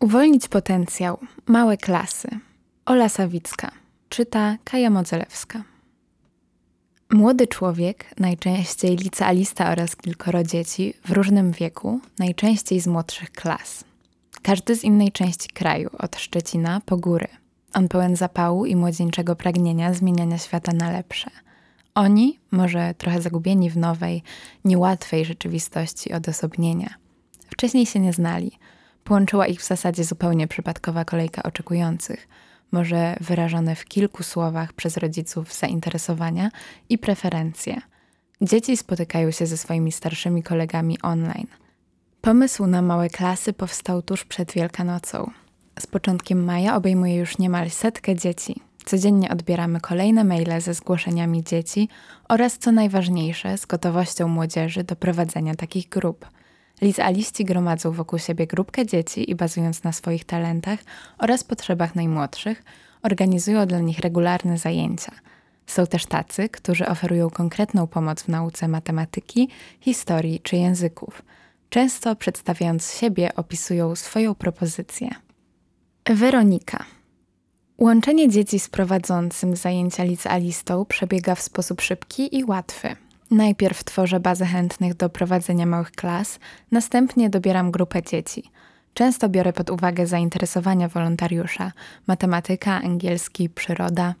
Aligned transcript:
Uwolnić 0.00 0.48
potencjał. 0.48 1.18
Małe 1.46 1.76
klasy. 1.76 2.28
Ola 2.86 3.08
Sawicka. 3.08 3.70
Czyta 4.08 4.56
Kaja 4.64 4.90
Modzelewska. 4.90 5.62
Młody 7.10 7.46
człowiek, 7.46 8.04
najczęściej 8.18 8.96
licealista 8.96 9.70
oraz 9.70 9.96
kilkoro 9.96 10.44
dzieci 10.44 10.94
w 11.04 11.10
różnym 11.10 11.52
wieku, 11.52 12.00
najczęściej 12.18 12.80
z 12.80 12.86
młodszych 12.86 13.30
klas. 13.30 13.84
Każdy 14.42 14.76
z 14.76 14.84
innej 14.84 15.12
części 15.12 15.48
kraju, 15.48 15.90
od 15.98 16.16
Szczecina 16.16 16.80
po 16.86 16.96
góry. 16.96 17.28
On 17.74 17.88
pełen 17.88 18.16
zapału 18.16 18.66
i 18.66 18.76
młodzieńczego 18.76 19.36
pragnienia 19.36 19.94
zmieniania 19.94 20.38
świata 20.38 20.72
na 20.72 20.90
lepsze. 20.90 21.30
Oni, 21.94 22.38
może 22.50 22.94
trochę 22.94 23.22
zagubieni 23.22 23.70
w 23.70 23.76
nowej, 23.76 24.22
niełatwej 24.64 25.24
rzeczywistości 25.24 26.12
odosobnienia. 26.12 26.94
Wcześniej 27.50 27.86
się 27.86 28.00
nie 28.00 28.12
znali– 28.12 28.52
Połączyła 29.04 29.46
ich 29.46 29.60
w 29.60 29.66
zasadzie 29.66 30.04
zupełnie 30.04 30.48
przypadkowa 30.48 31.04
kolejka 31.04 31.42
oczekujących, 31.42 32.28
może 32.72 33.16
wyrażone 33.20 33.76
w 33.76 33.84
kilku 33.84 34.22
słowach 34.22 34.72
przez 34.72 34.96
rodziców 34.96 35.54
zainteresowania 35.54 36.50
i 36.88 36.98
preferencje. 36.98 37.80
Dzieci 38.40 38.76
spotykają 38.76 39.30
się 39.30 39.46
ze 39.46 39.56
swoimi 39.56 39.92
starszymi 39.92 40.42
kolegami 40.42 41.02
online. 41.02 41.46
Pomysł 42.20 42.66
na 42.66 42.82
małe 42.82 43.10
klasy 43.10 43.52
powstał 43.52 44.02
tuż 44.02 44.24
przed 44.24 44.52
Wielkanocą. 44.52 45.30
Z 45.78 45.86
początkiem 45.86 46.44
maja 46.44 46.76
obejmuje 46.76 47.16
już 47.16 47.38
niemal 47.38 47.70
setkę 47.70 48.16
dzieci. 48.16 48.60
Codziennie 48.84 49.30
odbieramy 49.30 49.80
kolejne 49.80 50.24
maile 50.24 50.60
ze 50.60 50.74
zgłoszeniami 50.74 51.44
dzieci 51.44 51.88
oraz, 52.28 52.58
co 52.58 52.72
najważniejsze, 52.72 53.58
z 53.58 53.66
gotowością 53.66 54.28
młodzieży 54.28 54.84
do 54.84 54.96
prowadzenia 54.96 55.54
takich 55.54 55.88
grup– 55.88 56.26
Licealiści 56.80 57.44
gromadzą 57.44 57.92
wokół 57.92 58.18
siebie 58.18 58.46
grupkę 58.46 58.86
dzieci 58.86 59.30
i 59.30 59.34
bazując 59.34 59.82
na 59.82 59.92
swoich 59.92 60.24
talentach 60.24 60.78
oraz 61.18 61.44
potrzebach 61.44 61.94
najmłodszych, 61.94 62.62
organizują 63.02 63.66
dla 63.66 63.78
nich 63.78 63.98
regularne 63.98 64.58
zajęcia. 64.58 65.12
Są 65.66 65.86
też 65.86 66.06
tacy, 66.06 66.48
którzy 66.48 66.86
oferują 66.86 67.30
konkretną 67.30 67.86
pomoc 67.86 68.22
w 68.22 68.28
nauce 68.28 68.68
matematyki, 68.68 69.48
historii 69.80 70.40
czy 70.40 70.56
języków. 70.56 71.22
Często 71.68 72.16
przedstawiając 72.16 72.92
siebie, 72.94 73.34
opisują 73.36 73.96
swoją 73.96 74.34
propozycję. 74.34 75.10
Weronika. 76.06 76.84
Łączenie 77.78 78.28
dzieci 78.28 78.58
z 78.58 78.68
prowadzącym 78.68 79.56
zajęcia 79.56 80.04
licealistą 80.04 80.84
przebiega 80.84 81.34
w 81.34 81.42
sposób 81.42 81.80
szybki 81.80 82.36
i 82.38 82.44
łatwy. 82.44 82.96
Najpierw 83.30 83.84
tworzę 83.84 84.20
bazę 84.20 84.46
chętnych 84.46 84.94
do 84.94 85.08
prowadzenia 85.08 85.66
małych 85.66 85.90
klas, 85.92 86.38
następnie 86.70 87.30
dobieram 87.30 87.70
grupę 87.70 88.02
dzieci. 88.02 88.50
Często 88.94 89.28
biorę 89.28 89.52
pod 89.52 89.70
uwagę 89.70 90.06
zainteresowania 90.06 90.88
wolontariusza 90.88 91.72
matematyka, 92.06 92.82
angielski, 92.82 93.48
przyroda. 93.48 94.14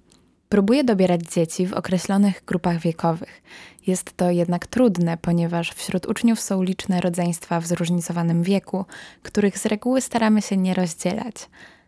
Próbuję 0.48 0.84
dobierać 0.84 1.20
dzieci 1.20 1.66
w 1.66 1.72
określonych 1.72 2.44
grupach 2.46 2.78
wiekowych. 2.78 3.42
Jest 3.86 4.16
to 4.16 4.30
jednak 4.30 4.66
trudne, 4.66 5.16
ponieważ 5.16 5.70
wśród 5.70 6.06
uczniów 6.06 6.40
są 6.40 6.62
liczne 6.62 7.00
rodzeństwa 7.00 7.60
w 7.60 7.66
zróżnicowanym 7.66 8.42
wieku, 8.42 8.84
których 9.22 9.58
z 9.58 9.66
reguły 9.66 10.00
staramy 10.00 10.42
się 10.42 10.56
nie 10.56 10.74
rozdzielać. 10.74 11.34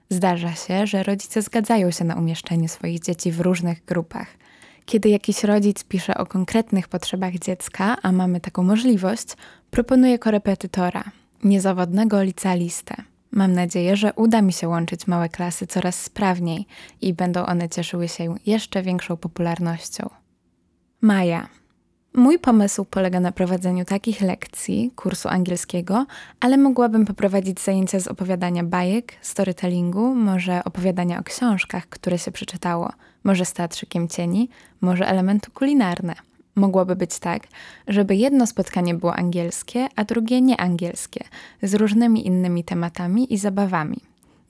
Zdarza 0.08 0.54
się, 0.54 0.86
że 0.86 1.02
rodzice 1.02 1.42
zgadzają 1.42 1.90
się 1.90 2.04
na 2.04 2.14
umieszczenie 2.14 2.68
swoich 2.68 3.00
dzieci 3.00 3.32
w 3.32 3.40
różnych 3.40 3.84
grupach. 3.84 4.41
Kiedy 4.86 5.08
jakiś 5.08 5.44
rodzic 5.44 5.84
pisze 5.84 6.14
o 6.14 6.26
konkretnych 6.26 6.88
potrzebach 6.88 7.34
dziecka, 7.34 7.96
a 8.02 8.12
mamy 8.12 8.40
taką 8.40 8.62
możliwość, 8.62 9.26
proponuję 9.70 10.18
korepetytora, 10.18 11.04
niezawodnego 11.44 12.22
licealistę. 12.22 12.94
Mam 13.30 13.52
nadzieję, 13.52 13.96
że 13.96 14.12
uda 14.12 14.42
mi 14.42 14.52
się 14.52 14.68
łączyć 14.68 15.06
małe 15.06 15.28
klasy 15.28 15.66
coraz 15.66 16.02
sprawniej 16.02 16.66
i 17.00 17.14
będą 17.14 17.46
one 17.46 17.68
cieszyły 17.68 18.08
się 18.08 18.34
jeszcze 18.46 18.82
większą 18.82 19.16
popularnością. 19.16 20.10
Maja. 21.00 21.61
Mój 22.14 22.38
pomysł 22.38 22.84
polega 22.84 23.20
na 23.20 23.32
prowadzeniu 23.32 23.84
takich 23.84 24.20
lekcji, 24.20 24.90
kursu 24.96 25.28
angielskiego, 25.28 26.06
ale 26.40 26.56
mogłabym 26.56 27.04
poprowadzić 27.04 27.60
zajęcia 27.60 28.00
z 28.00 28.08
opowiadania 28.08 28.64
bajek, 28.64 29.12
storytellingu, 29.22 30.14
może 30.14 30.64
opowiadania 30.64 31.18
o 31.18 31.22
książkach, 31.22 31.88
które 31.88 32.18
się 32.18 32.30
przeczytało, 32.30 32.92
może 33.24 33.44
z 33.44 33.52
teatrzykiem 33.52 34.08
cieni, 34.08 34.48
może 34.80 35.06
elementy 35.06 35.50
kulinarne. 35.50 36.14
Mogłoby 36.54 36.96
być 36.96 37.18
tak, 37.18 37.42
żeby 37.88 38.16
jedno 38.16 38.46
spotkanie 38.46 38.94
było 38.94 39.14
angielskie, 39.14 39.88
a 39.96 40.04
drugie 40.04 40.40
nieangielskie, 40.40 41.24
z 41.62 41.74
różnymi 41.74 42.26
innymi 42.26 42.64
tematami 42.64 43.34
i 43.34 43.38
zabawami. 43.38 44.00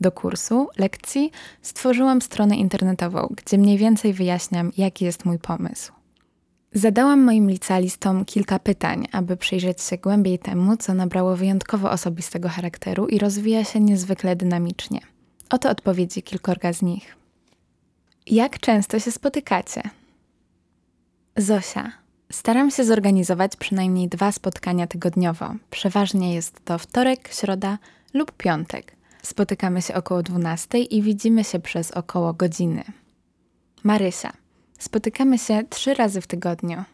Do 0.01 0.13
kursu, 0.13 0.69
lekcji 0.79 1.31
stworzyłam 1.63 2.23
stronę 2.23 2.57
internetową, 2.57 3.35
gdzie 3.37 3.59
mniej 3.59 3.79
więcej 3.79 4.13
wyjaśniam, 4.13 4.73
jaki 4.77 5.05
jest 5.05 5.25
mój 5.25 5.39
pomysł. 5.39 6.02
Zadałam 6.75 7.21
moim 7.21 7.51
licealistom 7.51 8.25
kilka 8.25 8.59
pytań, 8.59 9.09
aby 9.13 9.37
przyjrzeć 9.37 9.83
się 9.83 9.97
głębiej 9.99 10.39
temu, 10.39 10.77
co 10.77 10.95
nabrało 10.95 11.37
wyjątkowo 11.37 11.91
osobistego 11.91 12.49
charakteru 12.49 13.07
i 13.07 13.19
rozwija 13.19 13.65
się 13.65 13.81
niezwykle 13.81 14.37
dynamicznie. 14.37 15.01
Oto 15.51 15.71
odpowiedzi 15.71 16.23
kilkorga 16.23 16.73
z 16.73 16.83
nich. 16.83 17.17
Jak 18.27 18.59
często 18.59 18.99
się 18.99 19.13
spotykacie? 19.13 19.83
Zosia. 21.37 21.93
Staram 22.33 22.71
się 22.71 22.85
zorganizować 22.85 23.57
przynajmniej 23.57 24.09
dwa 24.09 24.33
spotkania 24.33 24.87
tygodniowo. 24.87 25.55
Przeważnie 25.71 26.35
jest 26.35 26.65
to 26.65 26.79
wtorek, 26.79 27.29
środa 27.33 27.79
lub 28.15 28.33
piątek. 28.33 28.97
Spotykamy 29.23 29.83
się 29.83 29.95
około 29.95 30.23
12 30.23 30.79
i 30.79 31.03
widzimy 31.03 31.45
się 31.45 31.59
przez 31.59 31.91
około 31.91 32.33
godziny. 32.35 32.85
Marysia. 33.85 34.42
Spotykamy 34.83 35.39
się 35.39 35.63
trzy 35.71 35.95
razy 35.95 36.21
w 36.21 36.27
tygodniu. 36.27 36.85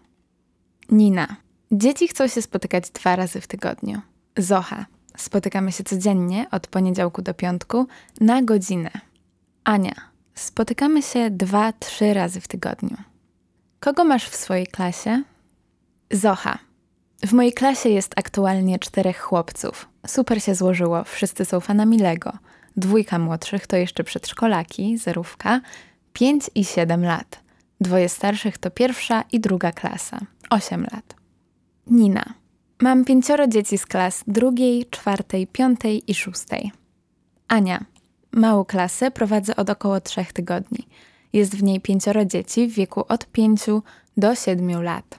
Nina. 0.91 1.37
Dzieci 1.73 2.09
chcą 2.09 2.29
się 2.29 2.43
spotykać 2.43 2.91
dwa 2.91 3.17
razy 3.17 3.41
w 3.41 3.47
tygodniu. 3.47 4.01
Zocha. 4.37 4.87
Spotykamy 5.17 5.73
się 5.73 5.85
codziennie 5.85 6.47
od 6.51 6.67
poniedziałku 6.67 7.23
do 7.23 7.35
piątku 7.35 7.87
na 8.21 8.43
godzinę. 8.43 8.91
Ania. 9.65 9.95
Spotykamy 10.35 11.03
się 11.03 11.31
dwa, 11.31 11.73
trzy 11.73 12.15
razy 12.15 12.41
w 12.41 12.49
tygodniu. 12.49 12.97
Kogo 13.81 14.05
masz 14.05 14.29
w 14.29 14.37
swojej 14.37 14.67
klasie? 14.67 15.23
Zocha. 16.11 16.59
W 17.23 17.33
mojej 17.33 17.53
klasie 17.53 17.89
jest 17.89 18.13
aktualnie 18.17 18.79
czterech 18.79 19.21
chłopców. 19.21 19.89
Super 20.07 20.43
się 20.43 20.55
złożyło, 20.55 21.05
wszyscy 21.05 21.45
są 21.45 21.61
fanami 21.61 21.99
Lego. 21.99 22.33
Dwójka 22.77 23.19
młodszych 23.19 23.67
to 23.67 23.77
jeszcze 23.77 24.05
przedszkolaki, 24.05 24.99
zerówka, 24.99 25.61
pięć 26.13 26.51
i 26.55 26.65
siedem 26.65 27.05
lat. 27.05 27.48
Dwoje 27.81 28.09
starszych 28.09 28.59
to 28.59 28.71
pierwsza 28.71 29.25
i 29.33 29.41
druga 29.41 29.73
klasa, 29.73 30.19
8 30.51 30.83
lat. 30.83 31.15
Nina. 31.87 32.35
Mam 32.83 33.05
pięcioro 33.05 33.47
dzieci 33.47 33.79
z 33.79 33.87
klas 33.87 34.25
drugiej, 34.27 34.87
czwartej, 34.91 35.47
piątej 35.47 36.11
i 36.11 36.15
szóstej. 36.15 36.73
Ania. 37.49 37.85
Małą 38.33 38.65
klasę 38.65 39.11
prowadzę 39.11 39.57
od 39.57 39.71
około 39.71 40.01
trzech 40.01 40.33
tygodni. 40.33 40.89
Jest 41.33 41.57
w 41.57 41.63
niej 41.63 41.81
pięcioro 41.81 42.25
dzieci 42.25 42.69
w 42.69 42.75
wieku 42.75 43.05
od 43.09 43.27
pięciu 43.27 43.83
do 44.17 44.35
siedmiu 44.35 44.83
lat. 44.83 45.19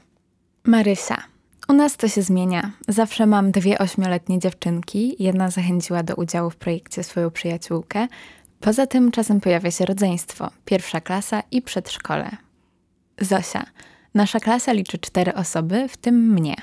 Marysia. 0.64 1.24
U 1.68 1.74
nas 1.74 1.98
to 1.98 2.08
się 2.08 2.22
zmienia. 2.22 2.72
Zawsze 2.88 3.26
mam 3.26 3.52
dwie 3.52 3.78
ośmioletnie 3.78 4.40
dziewczynki. 4.40 5.16
Jedna 5.24 5.50
zachęciła 5.50 6.04
do 6.04 6.16
udziału 6.16 6.50
w 6.50 6.56
projekcie 6.56 7.04
swoją 7.04 7.32
przyjaciółkę. 7.32 8.08
Poza 8.60 8.88
tym 8.88 9.12
czasem 9.12 9.42
pojawia 9.42 9.72
się 9.72 9.86
rodzeństwo, 9.86 10.52
pierwsza 10.66 11.02
klasa 11.02 11.44
i 11.52 11.62
przedszkole. 11.62 12.49
Zosia. 13.22 13.66
Nasza 14.14 14.40
klasa 14.40 14.72
liczy 14.72 14.98
cztery 14.98 15.34
osoby, 15.34 15.88
w 15.90 15.98
tym 15.98 16.34
mnie. 16.34 16.56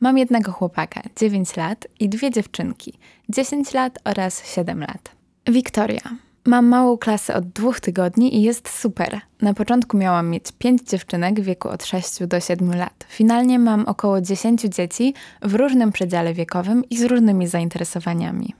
Mam 0.00 0.18
jednego 0.18 0.52
chłopaka, 0.52 1.02
9 1.16 1.56
lat 1.56 1.86
i 2.00 2.08
dwie 2.08 2.30
dziewczynki, 2.30 2.98
10 3.28 3.74
lat 3.74 3.98
oraz 4.04 4.54
7 4.54 4.80
lat. 4.80 5.10
Wiktoria. 5.46 6.00
Mam 6.46 6.66
małą 6.66 6.98
klasę 6.98 7.34
od 7.34 7.48
dwóch 7.48 7.80
tygodni 7.80 8.36
i 8.36 8.42
jest 8.42 8.68
super. 8.68 9.20
Na 9.40 9.54
początku 9.54 9.96
miałam 9.96 10.30
mieć 10.30 10.52
pięć 10.58 10.82
dziewczynek 10.82 11.40
w 11.40 11.44
wieku 11.44 11.68
od 11.68 11.84
6 11.84 12.26
do 12.26 12.40
7 12.40 12.74
lat. 12.74 13.06
Finalnie 13.08 13.58
mam 13.58 13.84
około 13.86 14.20
10 14.20 14.62
dzieci 14.62 15.14
w 15.42 15.54
różnym 15.54 15.92
przedziale 15.92 16.34
wiekowym 16.34 16.84
i 16.90 16.96
z 16.96 17.04
różnymi 17.04 17.46
zainteresowaniami. 17.46 18.54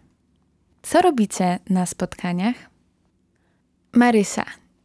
Co 0.82 1.02
robicie 1.02 1.58
na 1.70 1.86
spotkaniach? 1.86 2.54
Marysia, 3.92 4.44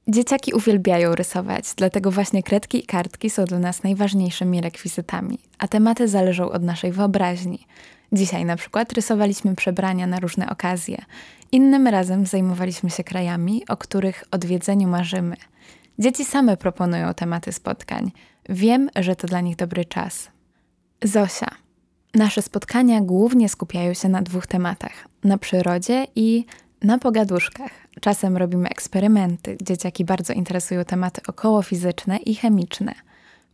Dzieciaki 0.10 0.54
uwielbiają 0.54 1.16
rysować, 1.16 1.66
dlatego 1.76 2.12
właśnie 2.12 2.44
kredki 2.44 2.84
i 2.84 2.86
kartki 2.86 3.30
są 3.30 3.46
dla 3.46 3.60
nas 3.60 3.84
najważniejszymi 3.84 4.62
rekwizytami, 4.62 5.40
a 5.58 5.68
tematy 5.68 6.08
zależą 6.08 6.50
od 6.50 6.64
naszej 6.64 6.92
wyobraźni. 6.92 7.68
Dzisiaj 8.12 8.46
na 8.46 8.56
przykład 8.56 8.94
rysowaliśmy 8.94 9.56
przebrania 9.56 10.08
na 10.08 10.20
różne 10.20 10.50
okazje. 10.50 10.98
Innym 11.52 11.88
razem 11.88 12.26
zajmowaliśmy 12.26 12.90
się 12.90 13.04
krajami, 13.04 13.64
o 13.70 13.78
których 13.78 14.24
odwiedzeniu 14.32 14.88
marzymy. 14.88 15.36
Dzieci 16.00 16.26
same 16.26 16.58
proponują 16.58 17.14
tematy 17.14 17.52
spotkań. 17.52 18.12
Wiem, 18.50 18.90
że 18.96 19.16
to 19.16 19.28
dla 19.28 19.42
nich 19.42 19.56
dobry 19.56 19.86
czas. 19.86 20.30
Zosia. 21.04 21.48
Nasze 22.14 22.42
spotkania 22.42 23.02
głównie 23.02 23.50
skupiają 23.50 23.94
się 23.94 24.10
na 24.10 24.22
dwóch 24.22 24.48
tematach: 24.48 25.08
na 25.24 25.38
przyrodzie 25.38 26.08
i 26.16 26.46
na 26.84 26.98
pogaduszkach. 26.98 27.87
Czasem 28.02 28.38
robimy 28.38 28.70
eksperymenty. 28.70 29.58
Dzieciaki 29.62 30.06
bardzo 30.06 30.34
interesują 30.34 30.86
tematy 30.86 31.22
okołofizyczne 31.28 32.18
i 32.18 32.36
chemiczne. 32.36 32.94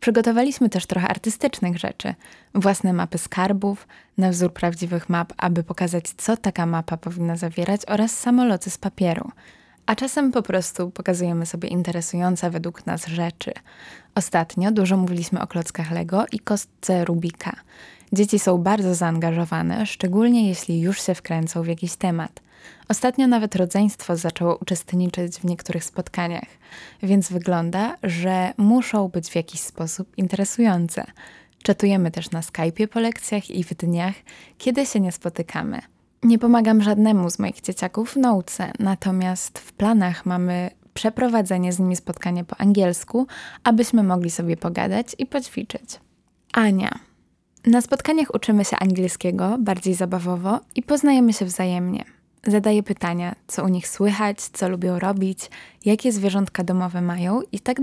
Przygotowaliśmy 0.00 0.68
też 0.68 0.86
trochę 0.86 1.08
artystycznych 1.08 1.78
rzeczy. 1.78 2.14
Własne 2.54 2.92
mapy 2.92 3.18
skarbów, 3.18 3.88
na 4.18 4.30
wzór 4.30 4.52
prawdziwych 4.52 5.08
map, 5.08 5.32
aby 5.36 5.62
pokazać, 5.62 6.04
co 6.16 6.36
taka 6.36 6.66
mapa 6.66 6.96
powinna 6.96 7.36
zawierać, 7.36 7.80
oraz 7.86 8.18
samoloty 8.18 8.70
z 8.70 8.78
papieru. 8.78 9.30
A 9.86 9.94
czasem 9.94 10.32
po 10.32 10.42
prostu 10.42 10.90
pokazujemy 10.90 11.46
sobie 11.46 11.68
interesujące 11.68 12.50
według 12.50 12.86
nas 12.86 13.06
rzeczy. 13.06 13.52
Ostatnio 14.14 14.72
dużo 14.72 14.96
mówiliśmy 14.96 15.40
o 15.40 15.46
klockach 15.46 15.90
Lego 15.90 16.24
i 16.32 16.38
kostce 16.38 17.04
Rubika. 17.04 17.56
Dzieci 18.14 18.38
są 18.38 18.58
bardzo 18.58 18.94
zaangażowane, 18.94 19.86
szczególnie 19.86 20.48
jeśli 20.48 20.80
już 20.80 21.02
się 21.02 21.14
wkręcą 21.14 21.62
w 21.62 21.66
jakiś 21.66 21.96
temat. 21.96 22.40
Ostatnio 22.88 23.26
nawet 23.26 23.56
rodzeństwo 23.56 24.16
zaczęło 24.16 24.56
uczestniczyć 24.56 25.36
w 25.36 25.44
niektórych 25.44 25.84
spotkaniach, 25.84 26.48
więc 27.02 27.32
wygląda, 27.32 27.96
że 28.02 28.52
muszą 28.56 29.08
być 29.08 29.30
w 29.30 29.34
jakiś 29.34 29.60
sposób 29.60 30.18
interesujące. 30.18 31.04
Czatujemy 31.62 32.10
też 32.10 32.30
na 32.30 32.40
Skype'ie 32.40 32.86
po 32.86 33.00
lekcjach 33.00 33.50
i 33.50 33.64
w 33.64 33.74
dniach, 33.74 34.14
kiedy 34.58 34.86
się 34.86 35.00
nie 35.00 35.12
spotykamy. 35.12 35.80
Nie 36.22 36.38
pomagam 36.38 36.82
żadnemu 36.82 37.30
z 37.30 37.38
moich 37.38 37.60
dzieciaków 37.60 38.12
w 38.12 38.16
nauce, 38.16 38.72
natomiast 38.78 39.58
w 39.58 39.72
planach 39.72 40.26
mamy 40.26 40.70
przeprowadzenie 40.94 41.72
z 41.72 41.78
nimi 41.78 41.96
spotkania 41.96 42.44
po 42.44 42.60
angielsku, 42.60 43.26
abyśmy 43.64 44.02
mogli 44.02 44.30
sobie 44.30 44.56
pogadać 44.56 45.06
i 45.18 45.26
poćwiczyć. 45.26 46.00
Ania. 46.52 47.13
Na 47.66 47.80
spotkaniach 47.80 48.34
uczymy 48.34 48.64
się 48.64 48.76
angielskiego 48.76 49.56
bardziej 49.58 49.94
zabawowo 49.94 50.60
i 50.76 50.82
poznajemy 50.82 51.32
się 51.32 51.44
wzajemnie. 51.44 52.04
Zadaję 52.46 52.82
pytania, 52.82 53.34
co 53.46 53.64
u 53.64 53.68
nich 53.68 53.88
słychać, 53.88 54.40
co 54.40 54.68
lubią 54.68 54.98
robić, 54.98 55.50
jakie 55.84 56.12
zwierzątka 56.12 56.64
domowe 56.64 57.00
mają 57.00 57.40
i 57.52 57.60
tak. 57.60 57.76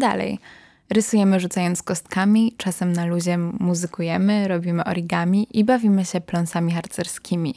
Rysujemy 0.89 1.39
rzucając 1.39 1.83
kostkami, 1.83 2.53
czasem 2.57 2.93
na 2.93 3.05
luzie 3.05 3.37
muzykujemy, 3.37 4.47
robimy 4.47 4.83
origami 4.83 5.47
i 5.51 5.63
bawimy 5.63 6.05
się 6.05 6.21
pląsami 6.21 6.71
harcerskimi. 6.71 7.55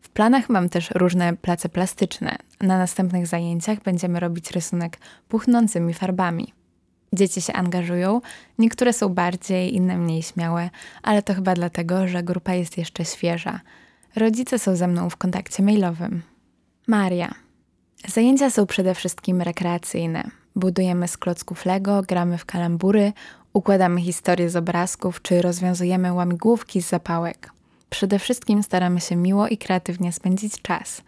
W 0.00 0.08
planach 0.08 0.48
mam 0.48 0.68
też 0.68 0.90
różne 0.90 1.36
place 1.36 1.68
plastyczne. 1.68 2.36
Na 2.60 2.78
następnych 2.78 3.26
zajęciach 3.26 3.82
będziemy 3.82 4.20
robić 4.20 4.50
rysunek 4.50 4.98
puchnącymi 5.28 5.94
farbami. 5.94 6.52
Dzieci 7.14 7.42
się 7.42 7.52
angażują, 7.52 8.20
niektóre 8.58 8.92
są 8.92 9.08
bardziej, 9.08 9.74
inne 9.74 9.98
mniej 9.98 10.22
śmiałe, 10.22 10.70
ale 11.02 11.22
to 11.22 11.34
chyba 11.34 11.54
dlatego, 11.54 12.08
że 12.08 12.22
grupa 12.22 12.54
jest 12.54 12.78
jeszcze 12.78 13.04
świeża. 13.04 13.60
Rodzice 14.16 14.58
są 14.58 14.76
ze 14.76 14.88
mną 14.88 15.10
w 15.10 15.16
kontakcie 15.16 15.62
mailowym. 15.62 16.22
Maria. 16.86 17.34
Zajęcia 18.08 18.50
są 18.50 18.66
przede 18.66 18.94
wszystkim 18.94 19.42
rekreacyjne. 19.42 20.30
Budujemy 20.56 21.08
z 21.08 21.16
klocków 21.18 21.66
Lego, 21.66 22.02
gramy 22.02 22.38
w 22.38 22.44
kalambury, 22.44 23.12
układamy 23.52 24.00
historie 24.00 24.50
z 24.50 24.56
obrazków 24.56 25.22
czy 25.22 25.42
rozwiązujemy 25.42 26.12
łamigłówki 26.12 26.82
z 26.82 26.88
zapałek. 26.88 27.50
Przede 27.90 28.18
wszystkim 28.18 28.62
staramy 28.62 29.00
się 29.00 29.16
miło 29.16 29.48
i 29.48 29.58
kreatywnie 29.58 30.12
spędzić 30.12 30.62
czas. 30.62 31.02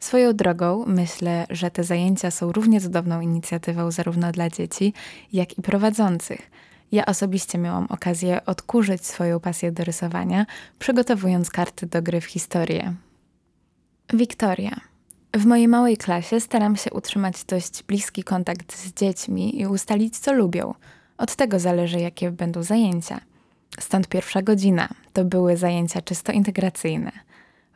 Swoją 0.00 0.32
drogą 0.32 0.84
myślę, 0.86 1.46
że 1.50 1.70
te 1.70 1.84
zajęcia 1.84 2.30
są 2.30 2.52
równie 2.52 2.80
cudowną 2.80 3.20
inicjatywą 3.20 3.90
zarówno 3.90 4.32
dla 4.32 4.50
dzieci, 4.50 4.92
jak 5.32 5.58
i 5.58 5.62
prowadzących. 5.62 6.50
Ja 6.92 7.06
osobiście 7.06 7.58
miałam 7.58 7.86
okazję 7.90 8.46
odkurzyć 8.46 9.06
swoją 9.06 9.40
pasję 9.40 9.72
do 9.72 9.84
rysowania, 9.84 10.46
przygotowując 10.78 11.50
karty 11.50 11.86
do 11.86 12.02
gry 12.02 12.20
w 12.20 12.24
historię. 12.24 12.94
Wiktoria. 14.14 14.80
W 15.36 15.46
mojej 15.46 15.68
małej 15.68 15.96
klasie 15.96 16.40
staram 16.40 16.76
się 16.76 16.90
utrzymać 16.90 17.44
dość 17.44 17.82
bliski 17.82 18.24
kontakt 18.24 18.76
z 18.76 18.92
dziećmi 18.92 19.60
i 19.60 19.66
ustalić, 19.66 20.18
co 20.18 20.32
lubią. 20.32 20.74
Od 21.18 21.36
tego 21.36 21.58
zależy, 21.58 22.00
jakie 22.00 22.30
będą 22.30 22.62
zajęcia. 22.62 23.20
Stąd 23.80 24.08
pierwsza 24.08 24.42
godzina 24.42 24.88
to 25.12 25.24
były 25.24 25.56
zajęcia 25.56 26.02
czysto 26.02 26.32
integracyjne. 26.32 27.12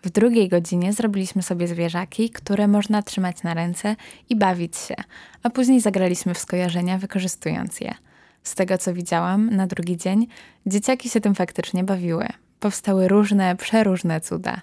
W 0.04 0.10
drugiej 0.10 0.48
godzinie 0.48 0.92
zrobiliśmy 0.92 1.42
sobie 1.42 1.68
zwierzaki, 1.68 2.30
które 2.30 2.68
można 2.68 3.02
trzymać 3.02 3.42
na 3.42 3.54
ręce 3.54 3.96
i 4.28 4.36
bawić 4.36 4.76
się, 4.76 4.94
a 5.42 5.50
później 5.50 5.80
zagraliśmy 5.80 6.34
w 6.34 6.38
skojarzenia, 6.38 6.98
wykorzystując 6.98 7.80
je. 7.80 7.94
Z 8.42 8.54
tego 8.54 8.78
co 8.78 8.94
widziałam, 8.94 9.50
na 9.50 9.66
drugi 9.66 9.96
dzień 9.96 10.26
dzieciaki 10.66 11.08
się 11.08 11.20
tym 11.20 11.34
faktycznie 11.34 11.84
bawiły. 11.84 12.26
Powstały 12.60 13.08
różne, 13.08 13.56
przeróżne 13.56 14.20
cuda. 14.20 14.60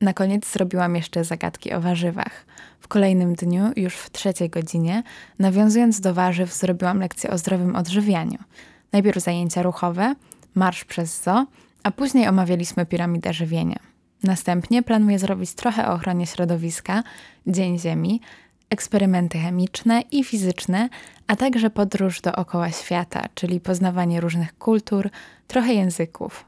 Na 0.00 0.12
koniec 0.12 0.52
zrobiłam 0.52 0.96
jeszcze 0.96 1.24
zagadki 1.24 1.72
o 1.72 1.80
warzywach. 1.80 2.46
W 2.80 2.88
kolejnym 2.88 3.34
dniu, 3.34 3.62
już 3.76 3.94
w 3.94 4.10
trzeciej 4.10 4.50
godzinie, 4.50 5.02
nawiązując 5.38 6.00
do 6.00 6.14
warzyw, 6.14 6.54
zrobiłam 6.54 7.00
lekcję 7.00 7.30
o 7.30 7.38
zdrowym 7.38 7.76
odżywianiu. 7.76 8.38
Najpierw 8.92 9.24
zajęcia 9.24 9.62
ruchowe, 9.62 10.14
marsz 10.54 10.84
przez 10.84 11.22
zoo, 11.22 11.46
a 11.82 11.90
później 11.90 12.28
omawialiśmy 12.28 12.86
piramidę 12.86 13.32
żywienia. 13.32 13.93
Następnie 14.24 14.82
planuję 14.82 15.18
zrobić 15.18 15.54
trochę 15.54 15.88
o 15.88 15.92
ochronie 15.92 16.26
środowiska, 16.26 17.02
Dzień 17.46 17.78
Ziemi, 17.78 18.20
eksperymenty 18.70 19.38
chemiczne 19.38 20.02
i 20.10 20.24
fizyczne, 20.24 20.88
a 21.26 21.36
także 21.36 21.70
podróż 21.70 22.20
dookoła 22.20 22.70
świata, 22.70 23.24
czyli 23.34 23.60
poznawanie 23.60 24.20
różnych 24.20 24.58
kultur, 24.58 25.10
trochę 25.46 25.74
języków. 25.74 26.44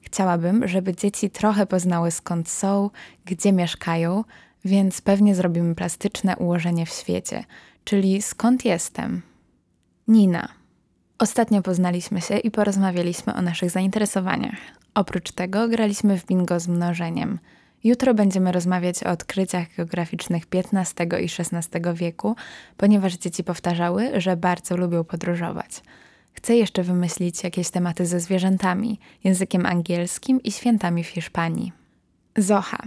Chciałabym, 0.00 0.68
żeby 0.68 0.94
dzieci 0.94 1.30
trochę 1.30 1.66
poznały 1.66 2.10
skąd 2.10 2.48
są, 2.48 2.90
gdzie 3.24 3.52
mieszkają, 3.52 4.24
więc 4.64 5.00
pewnie 5.00 5.34
zrobimy 5.34 5.74
plastyczne 5.74 6.36
ułożenie 6.36 6.86
w 6.86 6.90
świecie, 6.90 7.44
czyli 7.84 8.22
skąd 8.22 8.64
jestem. 8.64 9.22
Nina. 10.08 10.48
Ostatnio 11.18 11.62
poznaliśmy 11.62 12.20
się 12.20 12.38
i 12.38 12.50
porozmawialiśmy 12.50 13.34
o 13.34 13.42
naszych 13.42 13.70
zainteresowaniach. 13.70 14.75
Oprócz 14.96 15.32
tego 15.32 15.68
graliśmy 15.68 16.18
w 16.18 16.26
bingo 16.26 16.60
z 16.60 16.68
mnożeniem. 16.68 17.38
Jutro 17.84 18.14
będziemy 18.14 18.52
rozmawiać 18.52 19.02
o 19.02 19.10
odkryciach 19.10 19.74
geograficznych 19.76 20.42
XV 20.54 21.20
i 21.20 21.28
XVI 21.38 21.80
wieku, 21.94 22.36
ponieważ 22.76 23.14
dzieci 23.14 23.44
powtarzały, 23.44 24.20
że 24.20 24.36
bardzo 24.36 24.76
lubią 24.76 25.04
podróżować. 25.04 25.82
Chcę 26.32 26.56
jeszcze 26.56 26.82
wymyślić 26.82 27.44
jakieś 27.44 27.70
tematy 27.70 28.06
ze 28.06 28.20
zwierzętami, 28.20 28.98
językiem 29.24 29.66
angielskim 29.66 30.42
i 30.42 30.52
świętami 30.52 31.04
w 31.04 31.08
Hiszpanii. 31.08 31.72
Zocha. 32.36 32.78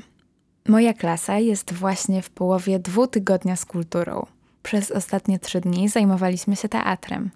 Moja 0.68 0.94
klasa 0.94 1.40
jest 1.40 1.74
właśnie 1.74 2.22
w 2.22 2.30
połowie 2.30 2.80
dwutygodnia 2.80 3.56
z 3.56 3.66
kulturą. 3.66 4.26
Przez 4.64 4.92
ostatnie 4.92 5.40
trzy 5.40 5.62
dni 5.62 5.90
zajmowaliśmy 5.90 6.56
się 6.56 6.70
teatrem. 6.70 7.30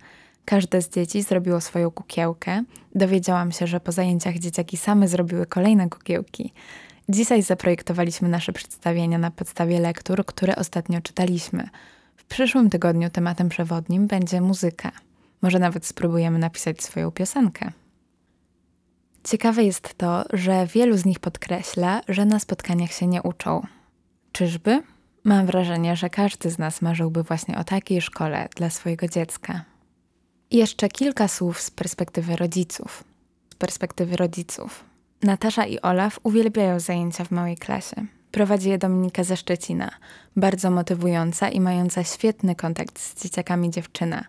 Każde 0.45 0.81
z 0.81 0.89
dzieci 0.89 1.21
zrobiło 1.21 1.61
swoją 1.61 1.91
kukiełkę. 1.91 2.63
Dowiedziałam 2.95 3.51
się, 3.51 3.67
że 3.67 3.79
po 3.79 3.91
zajęciach 3.91 4.35
dzieciaki 4.35 4.77
same 4.77 5.07
zrobiły 5.07 5.45
kolejne 5.45 5.89
kukiełki. 5.89 6.53
Dzisiaj 7.09 7.43
zaprojektowaliśmy 7.43 8.29
nasze 8.29 8.53
przedstawienia 8.53 9.17
na 9.17 9.31
podstawie 9.31 9.79
lektur, 9.79 10.25
które 10.25 10.55
ostatnio 10.55 11.01
czytaliśmy. 11.01 11.69
W 12.15 12.25
przyszłym 12.25 12.69
tygodniu 12.69 13.09
tematem 13.09 13.49
przewodnim 13.49 14.07
będzie 14.07 14.41
muzyka. 14.41 14.91
Może 15.41 15.59
nawet 15.59 15.85
spróbujemy 15.85 16.39
napisać 16.39 16.83
swoją 16.83 17.11
piosenkę. 17.11 17.71
Ciekawe 19.23 19.63
jest 19.63 19.97
to, 19.97 20.25
że 20.33 20.67
wielu 20.67 20.97
z 20.97 21.05
nich 21.05 21.19
podkreśla, 21.19 22.01
że 22.07 22.25
na 22.25 22.39
spotkaniach 22.39 22.91
się 22.91 23.07
nie 23.07 23.21
uczą. 23.21 23.61
Czyżby? 24.31 24.83
Mam 25.23 25.45
wrażenie, 25.45 25.95
że 25.95 26.09
każdy 26.09 26.49
z 26.49 26.57
nas 26.57 26.81
marzyłby 26.81 27.23
właśnie 27.23 27.57
o 27.57 27.63
takiej 27.63 28.01
szkole 28.01 28.47
dla 28.55 28.69
swojego 28.69 29.07
dziecka. 29.07 29.72
Jeszcze 30.51 30.89
kilka 30.89 31.27
słów 31.27 31.61
z 31.61 31.71
perspektywy 31.71 32.35
rodziców. 32.35 33.03
Z 33.53 33.55
perspektywy 33.55 34.15
rodziców. 34.15 34.83
Natasza 35.23 35.65
i 35.65 35.79
Olaf 35.79 36.19
uwielbiają 36.23 36.79
zajęcia 36.79 37.25
w 37.25 37.31
małej 37.31 37.57
klasie. 37.57 38.05
Prowadzi 38.31 38.69
je 38.69 38.77
Dominika 38.77 39.23
ze 39.23 39.37
Szczecina, 39.37 39.91
bardzo 40.35 40.71
motywująca 40.71 41.49
i 41.49 41.59
mająca 41.59 42.03
świetny 42.03 42.55
kontakt 42.55 42.99
z 42.99 43.23
dzieciakami 43.23 43.69
dziewczyna. 43.69 44.25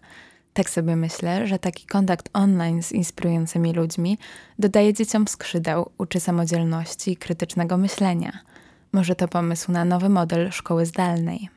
Tak 0.55 0.71
sobie 0.71 0.97
myślę, 0.97 1.47
że 1.47 1.59
taki 1.59 1.87
kontakt 1.87 2.29
online 2.33 2.83
z 2.83 2.93
inspirującymi 2.93 3.73
ludźmi 3.73 4.19
dodaje 4.59 4.95
dzieciom 4.95 5.29
skrzydeł, 5.29 5.91
uczy 5.99 6.21
samodzielności 6.21 7.11
i 7.11 7.17
krytycznego 7.17 7.77
myślenia. 7.77 8.39
Może 8.93 9.15
to 9.15 9.29
pomysł 9.29 9.73
na 9.73 9.85
nowy 9.85 10.09
model 10.09 10.51
szkoły 10.51 10.87
zdalnej. 10.87 11.49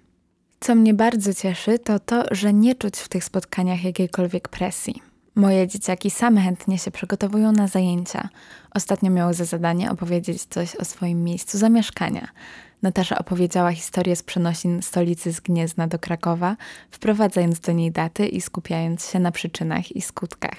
Co 0.60 0.76
mnie 0.76 0.94
bardzo 0.94 1.34
cieszy, 1.34 1.80
to 1.80 2.00
to, 2.00 2.24
że 2.32 2.54
nie 2.54 2.76
czuć 2.76 2.98
w 2.98 3.08
tych 3.08 3.24
spotkaniach 3.24 3.84
jakiejkolwiek 3.84 4.48
presji. 4.48 5.02
Moje 5.36 5.68
dzieciaki 5.68 6.12
same 6.12 6.42
chętnie 6.42 6.78
się 6.78 6.92
przygotowują 6.92 7.52
na 7.52 7.68
zajęcia. 7.68 8.30
Ostatnio 8.74 9.12
miały 9.12 9.34
za 9.34 9.46
zadanie 9.46 9.92
opowiedzieć 9.92 10.46
coś 10.46 10.76
o 10.76 10.86
swoim 10.86 11.24
miejscu 11.24 11.58
zamieszkania. 11.58 12.28
Natasza 12.82 13.20
opowiedziała 13.20 13.72
historię 13.72 14.16
z 14.16 14.24
przenosin 14.24 14.82
stolicy 14.82 15.34
z 15.34 15.40
Gniezna 15.40 15.88
do 15.88 16.00
Krakowa, 16.00 16.58
wprowadzając 16.92 17.60
do 17.60 17.72
niej 17.72 17.92
daty 17.92 18.28
i 18.28 18.42
skupiając 18.42 19.10
się 19.10 19.20
na 19.20 19.32
przyczynach 19.32 19.92
i 19.92 20.02
skutkach. 20.02 20.58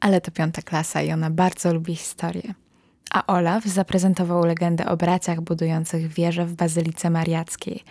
Ale 0.00 0.20
to 0.20 0.30
piąta 0.30 0.62
klasa 0.62 1.02
i 1.02 1.12
ona 1.12 1.30
bardzo 1.30 1.74
lubi 1.74 1.96
historię. 1.96 2.54
a 3.10 3.26
Olaf 3.26 3.64
zaprezentował 3.64 4.44
legendę 4.44 4.86
o 4.86 4.96
braciach 4.96 5.40
budujących 5.40 6.08
wieżę 6.08 6.46
w 6.46 6.54
Bazylice 6.54 7.10
Mariackiej. 7.10 7.84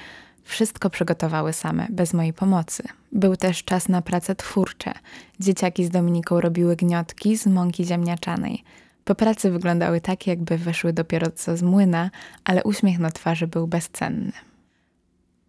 Wszystko 0.43 0.89
przygotowały 0.89 1.53
same, 1.53 1.87
bez 1.89 2.13
mojej 2.13 2.33
pomocy. 2.33 2.83
Był 3.11 3.35
też 3.35 3.63
czas 3.63 3.89
na 3.89 4.01
prace 4.01 4.35
twórcze. 4.35 4.93
Dzieciaki 5.39 5.85
z 5.85 5.89
Dominiką 5.89 6.41
robiły 6.41 6.75
gniotki 6.75 7.37
z 7.37 7.47
mąki 7.47 7.85
ziemniaczanej. 7.85 8.63
Po 9.05 9.15
pracy 9.15 9.51
wyglądały 9.51 10.01
tak, 10.01 10.27
jakby 10.27 10.57
weszły 10.57 10.93
dopiero 10.93 11.31
co 11.31 11.57
z 11.57 11.61
młyna, 11.61 12.11
ale 12.43 12.63
uśmiech 12.63 12.99
na 12.99 13.11
twarzy 13.11 13.47
był 13.47 13.67
bezcenny. 13.67 14.31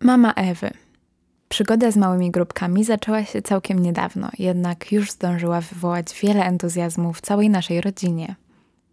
Mama 0.01 0.33
Ewy. 0.33 0.71
Przygoda 1.49 1.91
z 1.91 1.97
małymi 1.97 2.31
grupkami 2.31 2.85
zaczęła 2.85 3.25
się 3.25 3.43
całkiem 3.43 3.79
niedawno, 3.79 4.31
jednak 4.39 4.93
już 4.93 5.11
zdążyła 5.11 5.61
wywołać 5.61 6.21
wiele 6.23 6.45
entuzjazmu 6.45 7.13
w 7.13 7.21
całej 7.21 7.51
naszej 7.51 7.81
rodzinie. 7.81 8.35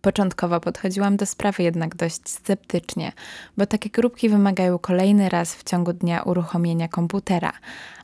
Początkowo 0.01 0.59
podchodziłam 0.59 1.17
do 1.17 1.25
sprawy 1.25 1.63
jednak 1.63 1.95
dość 1.95 2.29
sceptycznie, 2.29 3.11
bo 3.57 3.65
takie 3.65 3.89
grupki 3.89 4.29
wymagają 4.29 4.79
kolejny 4.79 5.29
raz 5.29 5.55
w 5.55 5.63
ciągu 5.63 5.93
dnia 5.93 6.21
uruchomienia 6.21 6.87
komputera, 6.87 7.53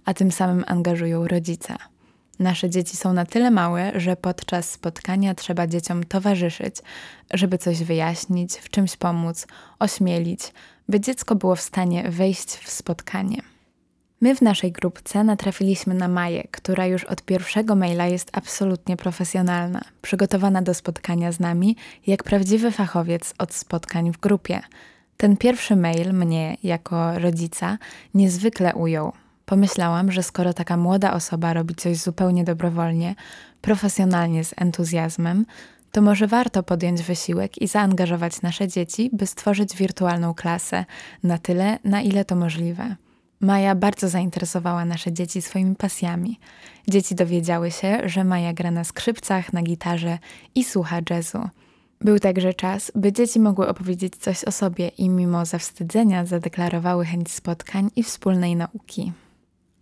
a 0.05 0.13
tym 0.13 0.31
samym 0.31 0.63
angażują 0.67 1.27
rodzica. 1.27 1.77
Nasze 2.39 2.69
dzieci 2.69 2.97
są 2.97 3.13
na 3.13 3.25
tyle 3.25 3.51
małe, 3.51 3.99
że 3.99 4.15
podczas 4.15 4.71
spotkania 4.71 5.35
trzeba 5.35 5.67
dzieciom 5.67 6.03
towarzyszyć, 6.03 6.75
żeby 7.33 7.57
coś 7.57 7.83
wyjaśnić, 7.83 8.55
w 8.55 8.69
czymś 8.69 8.97
pomóc, 8.97 9.47
ośmielić, 9.79 10.53
by 10.89 10.99
dziecko 10.99 11.35
było 11.35 11.55
w 11.55 11.61
stanie 11.61 12.09
wejść 12.09 12.49
w 12.49 12.71
spotkanie. 12.71 13.54
My 14.21 14.35
w 14.35 14.41
naszej 14.41 14.71
grupce 14.71 15.23
natrafiliśmy 15.23 15.93
na 15.93 16.07
Maję, 16.07 16.47
która 16.51 16.85
już 16.85 17.03
od 17.03 17.21
pierwszego 17.21 17.75
maila 17.75 18.05
jest 18.05 18.29
absolutnie 18.33 18.97
profesjonalna, 18.97 19.81
przygotowana 20.01 20.61
do 20.61 20.73
spotkania 20.73 21.31
z 21.31 21.39
nami, 21.39 21.75
jak 22.07 22.23
prawdziwy 22.23 22.71
fachowiec 22.71 23.33
od 23.37 23.53
spotkań 23.53 24.11
w 24.11 24.17
grupie. 24.17 24.61
Ten 25.17 25.37
pierwszy 25.37 25.75
mail 25.75 26.13
mnie, 26.13 26.57
jako 26.63 27.19
rodzica, 27.19 27.77
niezwykle 28.13 28.75
ujął. 28.75 29.13
Pomyślałam, 29.45 30.11
że 30.11 30.23
skoro 30.23 30.53
taka 30.53 30.77
młoda 30.77 31.13
osoba 31.13 31.53
robi 31.53 31.75
coś 31.75 31.97
zupełnie 31.97 32.43
dobrowolnie, 32.43 33.15
profesjonalnie, 33.61 34.43
z 34.43 34.53
entuzjazmem, 34.57 35.45
to 35.91 36.01
może 36.01 36.27
warto 36.27 36.63
podjąć 36.63 37.01
wysiłek 37.03 37.61
i 37.61 37.67
zaangażować 37.67 38.41
nasze 38.41 38.67
dzieci, 38.67 39.09
by 39.13 39.27
stworzyć 39.27 39.75
wirtualną 39.75 40.33
klasę 40.33 40.85
na 41.23 41.37
tyle, 41.37 41.79
na 41.83 42.01
ile 42.01 42.25
to 42.25 42.35
możliwe. 42.35 42.95
Maja 43.45 43.75
bardzo 43.75 44.09
zainteresowała 44.09 44.85
nasze 44.85 45.13
dzieci 45.13 45.41
swoimi 45.41 45.75
pasjami. 45.75 46.39
Dzieci 46.87 47.15
dowiedziały 47.15 47.71
się, 47.71 47.99
że 48.05 48.23
Maja 48.23 48.53
gra 48.53 48.71
na 48.71 48.83
skrzypcach, 48.83 49.53
na 49.53 49.61
gitarze 49.61 50.17
i 50.55 50.63
słucha 50.63 50.99
jazzu. 51.09 51.49
Był 52.01 52.19
także 52.19 52.53
czas, 52.53 52.91
by 52.95 53.11
dzieci 53.11 53.39
mogły 53.39 53.67
opowiedzieć 53.67 54.15
coś 54.15 54.43
o 54.43 54.51
sobie 54.51 54.87
i 54.87 55.09
mimo 55.09 55.45
zawstydzenia 55.45 56.25
zadeklarowały 56.25 57.05
chęć 57.05 57.31
spotkań 57.31 57.89
i 57.95 58.03
wspólnej 58.03 58.55
nauki. 58.55 59.11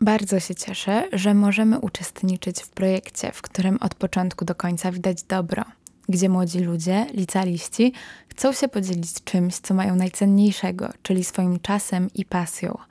Bardzo 0.02 0.40
się 0.40 0.56
cieszę, 0.56 1.08
że 1.14 1.34
możemy 1.34 1.80
uczestniczyć 1.80 2.62
w 2.62 2.70
projekcie, 2.70 3.32
w 3.32 3.42
którym 3.42 3.78
od 3.82 3.96
początku 3.96 4.46
do 4.46 4.56
końca 4.56 4.92
widać 4.92 5.24
dobro, 5.24 5.64
gdzie 6.10 6.30
młodzi 6.30 6.60
ludzie, 6.60 7.06
licealiści, 7.14 7.94
chcą 8.28 8.54
się 8.54 8.68
podzielić 8.68 9.24
czymś, 9.24 9.56
co 9.56 9.74
mają 9.74 9.96
najcenniejszego, 9.96 10.90
czyli 11.04 11.24
swoim 11.24 11.60
czasem 11.60 12.08
i 12.16 12.26
pasją– 12.26 12.78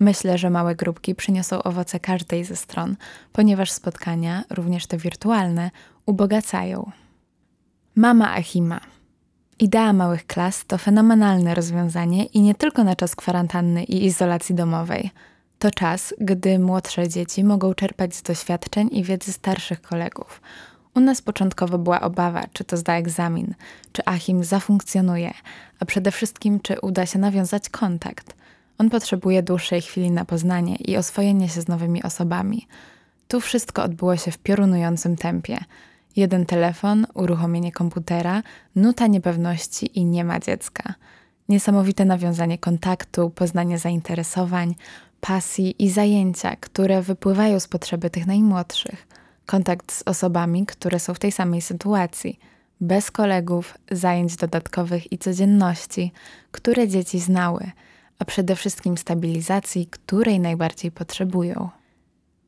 Myślę, 0.00 0.38
że 0.38 0.50
małe 0.50 0.74
grupki 0.74 1.14
przyniosą 1.14 1.62
owoce 1.62 2.00
każdej 2.00 2.44
ze 2.44 2.56
stron, 2.56 2.96
ponieważ 3.32 3.70
spotkania, 3.70 4.44
również 4.50 4.86
te 4.86 4.96
wirtualne, 4.96 5.70
ubogacają. 6.06 6.90
Mama 7.94 8.34
Achima. 8.34 8.80
Idea 9.58 9.92
małych 9.92 10.26
klas 10.26 10.64
to 10.66 10.78
fenomenalne 10.78 11.54
rozwiązanie 11.54 12.24
i 12.24 12.40
nie 12.40 12.54
tylko 12.54 12.84
na 12.84 12.96
czas 12.96 13.16
kwarantanny 13.16 13.84
i 13.84 14.04
izolacji 14.04 14.54
domowej. 14.54 15.10
To 15.58 15.70
czas, 15.70 16.14
gdy 16.20 16.58
młodsze 16.58 17.08
dzieci 17.08 17.44
mogą 17.44 17.74
czerpać 17.74 18.14
z 18.14 18.22
doświadczeń 18.22 18.88
i 18.92 19.04
wiedzy 19.04 19.32
starszych 19.32 19.80
kolegów. 19.80 20.40
U 20.94 21.00
nas 21.00 21.22
początkowo 21.22 21.78
była 21.78 22.00
obawa, 22.00 22.44
czy 22.52 22.64
to 22.64 22.76
zda 22.76 22.96
egzamin, 22.96 23.54
czy 23.92 24.02
Achim 24.04 24.44
zafunkcjonuje, 24.44 25.34
a 25.80 25.84
przede 25.84 26.10
wszystkim, 26.10 26.60
czy 26.60 26.80
uda 26.80 27.06
się 27.06 27.18
nawiązać 27.18 27.68
kontakt– 27.68 28.34
on 28.78 28.90
potrzebuje 28.90 29.42
dłuższej 29.42 29.82
chwili 29.82 30.10
na 30.10 30.24
poznanie 30.24 30.76
i 30.76 30.96
oswojenie 30.96 31.48
się 31.48 31.60
z 31.60 31.68
nowymi 31.68 32.02
osobami. 32.02 32.66
Tu 33.28 33.40
wszystko 33.40 33.82
odbyło 33.82 34.16
się 34.16 34.30
w 34.30 34.38
piorunującym 34.38 35.16
tempie. 35.16 35.58
Jeden 36.16 36.46
telefon, 36.46 37.06
uruchomienie 37.14 37.72
komputera, 37.72 38.42
nuta 38.76 39.06
niepewności 39.06 39.98
i 39.98 40.04
nie 40.04 40.24
ma 40.24 40.40
dziecka. 40.40 40.94
Niesamowite 41.48 42.04
nawiązanie 42.04 42.58
kontaktu, 42.58 43.30
poznanie 43.30 43.78
zainteresowań, 43.78 44.74
pasji 45.20 45.84
i 45.84 45.90
zajęcia, 45.90 46.56
które 46.56 47.02
wypływają 47.02 47.60
z 47.60 47.68
potrzeby 47.68 48.10
tych 48.10 48.26
najmłodszych. 48.26 49.06
Kontakt 49.46 49.92
z 49.92 50.02
osobami, 50.06 50.66
które 50.66 51.00
są 51.00 51.14
w 51.14 51.18
tej 51.18 51.32
samej 51.32 51.62
sytuacji. 51.62 52.38
Bez 52.80 53.10
kolegów, 53.10 53.78
zajęć 53.90 54.36
dodatkowych 54.36 55.12
i 55.12 55.18
codzienności, 55.18 56.12
które 56.50 56.88
dzieci 56.88 57.20
znały– 57.20 57.70
a 58.24 58.26
przede 58.26 58.56
wszystkim 58.56 58.98
stabilizacji, 58.98 59.86
której 59.86 60.40
najbardziej 60.40 60.90
potrzebują. 60.90 61.68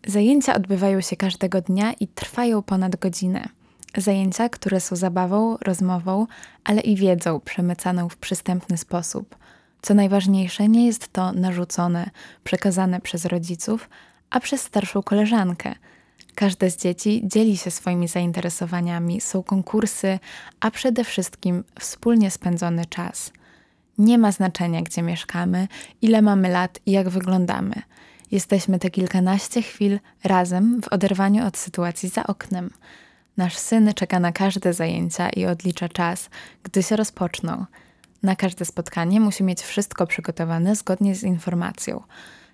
Zajęcia 0.07 0.55
odbywają 0.55 1.01
się 1.01 1.17
każdego 1.17 1.61
dnia 1.61 1.93
i 1.93 2.09
trwają 2.09 2.63
ponad 2.63 2.97
godzinę. 2.97 3.49
Zajęcia, 3.97 4.49
które 4.49 4.81
są 4.81 4.97
zabawą, 4.97 5.57
rozmową, 5.57 6.27
ale 6.65 6.81
i 6.81 6.97
wiedzą 6.97 7.41
przemycaną 7.41 8.09
w 8.09 8.17
przystępny 8.17 8.77
sposób. 8.77 9.37
Co 9.83 9.95
najważniejsze, 9.95 10.69
nie 10.69 10.87
jest 10.87 11.13
to 11.13 11.33
narzucone, 11.33 12.11
przekazane 12.45 13.01
przez 13.01 13.25
rodziców, 13.25 13.89
a 14.31 14.41
przez 14.41 14.63
starszą 14.63 15.03
koleżankę. 15.03 15.75
Każde 16.35 16.71
z 16.71 16.77
dzieci 16.77 17.23
dzieli 17.25 17.57
się 17.57 17.71
swoimi 17.71 18.09
zainteresowaniami, 18.09 19.21
są 19.21 19.43
konkursy, 19.43 20.19
a 20.61 20.71
przede 20.71 21.05
wszystkim 21.05 21.65
wspólnie 21.81 22.31
spędzony 22.31 22.87
czas– 22.87 23.31
nie 23.99 24.19
ma 24.19 24.33
znaczenia, 24.33 24.83
gdzie 24.83 25.03
mieszkamy, 25.03 25.69
ile 26.03 26.23
mamy 26.23 26.49
lat 26.49 26.79
i 26.87 26.93
jak 26.93 27.09
wyglądamy. 27.09 27.75
Jesteśmy 28.31 28.79
te 28.79 28.91
kilkanaście 28.91 29.63
chwil 29.63 29.99
razem 30.25 30.83
w 30.83 30.89
oderwaniu 30.89 31.47
od 31.47 31.57
sytuacji 31.57 32.09
za 32.09 32.27
oknem. 32.27 32.71
Nasz 33.37 33.57
syn 33.57 33.95
czeka 33.95 34.21
na 34.21 34.33
każde 34.33 34.73
zajęcia 34.73 35.31
i 35.31 35.47
odlicza 35.47 35.89
czas, 35.89 36.31
gdy 36.63 36.83
się 36.83 36.97
rozpoczną. 36.97 37.65
Na 38.23 38.37
każde 38.37 38.65
spotkanie 38.65 39.21
musi 39.21 39.45
mieć 39.45 39.63
wszystko 39.63 40.07
przygotowane 40.07 40.77
zgodnie 40.77 41.15
z 41.15 41.23
informacją. 41.23 42.03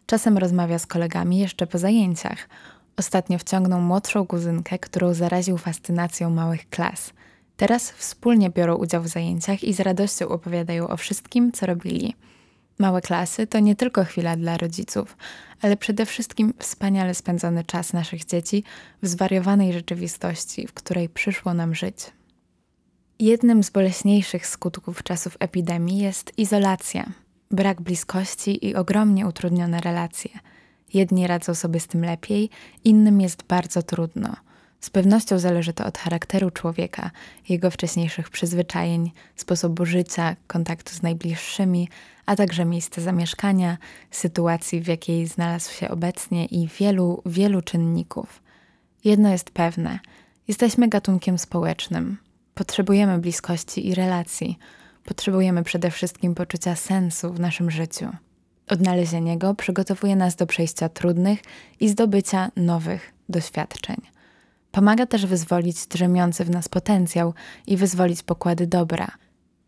Czasem 0.06 0.38
rozmawia 0.38 0.78
z 0.78 0.86
kolegami 0.86 1.38
jeszcze 1.38 1.66
po 1.66 1.78
zajęciach. 1.78 2.48
Ostatnio 2.96 3.38
wciągnął 3.38 3.80
młodszą 3.80 4.26
kuzynkę, 4.26 4.78
którą 4.78 5.14
zaraził 5.14 5.58
fascynacją 5.58 6.30
małych 6.30 6.68
klas– 6.68 7.12
Teraz 7.62 7.90
wspólnie 7.90 8.50
biorą 8.50 8.74
udział 8.74 9.02
w 9.02 9.08
zajęciach 9.08 9.64
i 9.64 9.72
z 9.72 9.80
radością 9.80 10.28
opowiadają 10.28 10.88
o 10.88 10.96
wszystkim, 10.96 11.52
co 11.52 11.66
robili. 11.66 12.14
Małe 12.78 13.00
klasy 13.00 13.46
to 13.46 13.58
nie 13.58 13.76
tylko 13.76 14.04
chwila 14.04 14.36
dla 14.36 14.56
rodziców, 14.56 15.16
ale 15.60 15.76
przede 15.76 16.06
wszystkim 16.06 16.54
wspaniale 16.58 17.14
spędzony 17.14 17.64
czas 17.64 17.92
naszych 17.92 18.24
dzieci 18.24 18.64
w 19.02 19.08
zwariowanej 19.08 19.72
rzeczywistości, 19.72 20.66
w 20.66 20.72
której 20.72 21.08
przyszło 21.08 21.54
nam 21.54 21.74
żyć. 21.74 21.96
Jednym 23.18 23.62
z 23.62 23.70
boleśniejszych 23.70 24.46
skutków 24.46 25.02
czasów 25.02 25.36
epidemii 25.40 25.98
jest 25.98 26.38
izolacja, 26.38 27.06
brak 27.50 27.80
bliskości 27.80 28.66
i 28.66 28.74
ogromnie 28.74 29.26
utrudnione 29.26 29.80
relacje. 29.80 30.30
Jedni 30.94 31.26
radzą 31.26 31.54
sobie 31.54 31.80
z 31.80 31.86
tym 31.86 32.04
lepiej, 32.04 32.50
innym 32.84 33.20
jest 33.20 33.42
bardzo 33.42 33.82
trudno– 33.82 34.36
z 34.82 34.90
pewnością 34.90 35.38
zależy 35.38 35.72
to 35.72 35.86
od 35.86 35.98
charakteru 35.98 36.50
człowieka, 36.50 37.10
jego 37.48 37.70
wcześniejszych 37.70 38.30
przyzwyczajeń, 38.30 39.10
sposobu 39.36 39.86
życia, 39.86 40.36
kontaktu 40.46 40.94
z 40.94 41.02
najbliższymi, 41.02 41.88
a 42.26 42.36
także 42.36 42.64
miejsca 42.64 43.00
zamieszkania, 43.00 43.78
sytuacji, 44.10 44.80
w 44.80 44.86
jakiej 44.86 45.26
znalazł 45.26 45.72
się 45.72 45.88
obecnie 45.88 46.46
i 46.46 46.68
wielu, 46.78 47.22
wielu 47.26 47.62
czynników. 47.62 48.42
Jedno 49.04 49.28
jest 49.28 49.50
pewne: 49.50 49.98
jesteśmy 50.48 50.88
gatunkiem 50.88 51.38
społecznym. 51.38 52.18
Potrzebujemy 52.54 53.18
bliskości 53.18 53.88
i 53.88 53.94
relacji. 53.94 54.58
Potrzebujemy 55.04 55.62
przede 55.62 55.90
wszystkim 55.90 56.34
poczucia 56.34 56.76
sensu 56.76 57.32
w 57.32 57.40
naszym 57.40 57.70
życiu. 57.70 58.08
Odnalezienie 58.68 59.38
go 59.38 59.54
przygotowuje 59.54 60.16
nas 60.16 60.36
do 60.36 60.46
przejścia 60.46 60.88
trudnych 60.88 61.40
i 61.80 61.88
zdobycia 61.88 62.50
nowych 62.56 63.12
doświadczeń. 63.28 63.96
Pomaga 64.72 65.06
też 65.06 65.26
wyzwolić 65.26 65.86
drzemiący 65.86 66.44
w 66.44 66.50
nas 66.50 66.68
potencjał 66.68 67.34
i 67.66 67.76
wyzwolić 67.76 68.22
pokłady 68.22 68.66
dobra. 68.66 69.08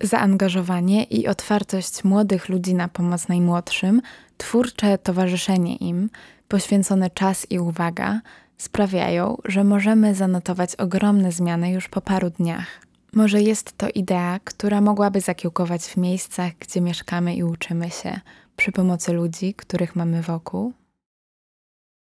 Zaangażowanie 0.03 1.03
i 1.03 1.27
otwartość 1.27 2.03
młodych 2.03 2.49
ludzi 2.49 2.73
na 2.73 2.87
pomoc 2.87 3.27
najmłodszym, 3.27 4.01
twórcze 4.37 4.97
towarzyszenie 4.97 5.75
im, 5.75 6.09
poświęcony 6.47 7.09
czas 7.09 7.47
i 7.49 7.59
uwaga 7.59 8.21
sprawiają, 8.57 9.37
że 9.45 9.63
możemy 9.63 10.15
zanotować 10.15 10.75
ogromne 10.75 11.31
zmiany 11.31 11.71
już 11.71 11.89
po 11.89 12.01
paru 12.01 12.29
dniach. 12.29 12.67
Może 13.13 13.41
jest 13.41 13.77
to 13.77 13.89
idea, 13.89 14.39
która 14.43 14.81
mogłaby 14.81 15.21
zakiełkować 15.21 15.81
w 15.83 15.97
miejscach, 15.97 16.51
gdzie 16.59 16.81
mieszkamy 16.81 17.35
i 17.35 17.43
uczymy 17.43 17.89
się, 17.89 18.19
przy 18.55 18.71
pomocy 18.71 19.13
ludzi, 19.13 19.53
których 19.53 19.95
mamy 19.95 20.21
wokół? 20.21 20.73